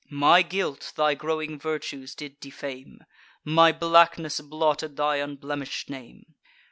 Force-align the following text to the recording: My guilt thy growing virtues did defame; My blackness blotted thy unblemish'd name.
My 0.09 0.41
guilt 0.41 0.93
thy 0.95 1.13
growing 1.13 1.59
virtues 1.59 2.15
did 2.15 2.39
defame; 2.39 3.03
My 3.43 3.71
blackness 3.71 4.41
blotted 4.41 4.97
thy 4.97 5.17
unblemish'd 5.19 5.91
name. 5.91 6.33